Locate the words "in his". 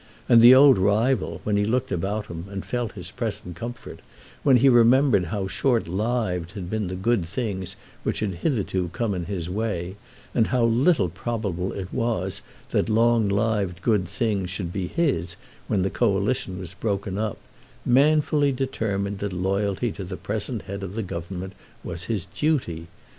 9.13-9.47